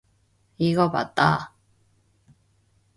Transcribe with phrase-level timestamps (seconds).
[0.57, 1.53] 이거 받아.